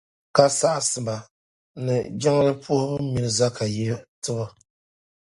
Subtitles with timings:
[0.35, 1.15] Ka saɣisi ma
[1.85, 3.65] ni jiŋli puhibu mini zaka
[4.23, 4.45] tibu